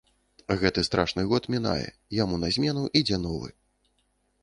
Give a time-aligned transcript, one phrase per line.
[0.61, 1.87] Гэты страшны год мінае,
[2.23, 3.49] яму на змену ідзе новы.